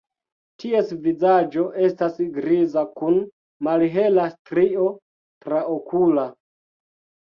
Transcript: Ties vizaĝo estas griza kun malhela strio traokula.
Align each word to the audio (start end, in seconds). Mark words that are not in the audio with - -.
Ties 0.61 0.93
vizaĝo 1.03 1.65
estas 1.89 2.17
griza 2.39 2.85
kun 2.97 3.21
malhela 3.71 4.29
strio 4.35 4.93
traokula. 5.49 6.31